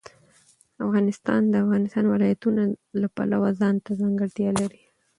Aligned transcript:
افغانستان 0.85 1.41
د 1.47 1.49
د 1.51 1.55
افغانستان 1.63 2.05
ولايتونه 2.07 2.61
د 3.01 3.03
پلوه 3.15 3.49
ځانته 3.61 3.89
ځانګړتیا 4.01 4.49
لري. 4.61 4.81